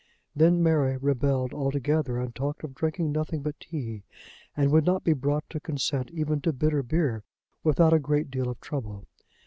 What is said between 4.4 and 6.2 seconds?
and would not be brought to consent